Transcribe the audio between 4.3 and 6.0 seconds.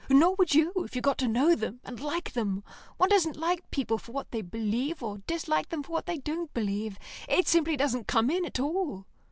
they believe, or dislike them for